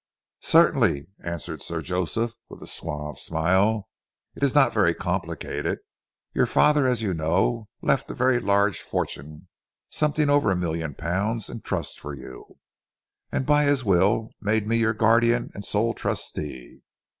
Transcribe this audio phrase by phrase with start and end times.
[0.41, 3.87] "Certainly," answered Sir Joseph with a suave smile.
[4.33, 5.77] "It is not very complicated.
[6.33, 9.47] Your father, as you know, left a very large fortune
[9.91, 12.57] something over a million pounds in trust for you,
[13.31, 16.81] and by his will made me your guardian and sole trustee.